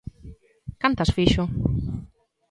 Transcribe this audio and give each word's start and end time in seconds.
¿Cantas 0.81 1.13
fixo? 1.17 1.43